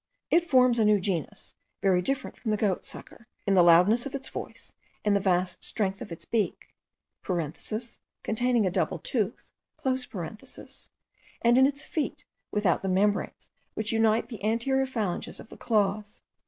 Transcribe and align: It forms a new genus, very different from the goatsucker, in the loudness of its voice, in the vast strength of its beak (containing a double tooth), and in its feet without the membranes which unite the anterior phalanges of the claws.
It 0.31 0.43
forms 0.43 0.79
a 0.79 0.85
new 0.85 0.99
genus, 0.99 1.53
very 1.83 2.01
different 2.01 2.35
from 2.35 2.49
the 2.49 2.57
goatsucker, 2.57 3.27
in 3.45 3.53
the 3.53 3.61
loudness 3.61 4.07
of 4.07 4.15
its 4.15 4.29
voice, 4.29 4.73
in 5.05 5.13
the 5.13 5.19
vast 5.19 5.63
strength 5.63 6.01
of 6.01 6.11
its 6.11 6.25
beak 6.25 6.73
(containing 8.23 8.65
a 8.65 8.71
double 8.71 8.97
tooth), 8.97 9.51
and 9.85 11.57
in 11.59 11.67
its 11.67 11.85
feet 11.85 12.25
without 12.49 12.81
the 12.81 12.89
membranes 12.89 13.51
which 13.75 13.91
unite 13.91 14.29
the 14.29 14.43
anterior 14.43 14.87
phalanges 14.87 15.39
of 15.39 15.49
the 15.49 15.57
claws. 15.57 16.23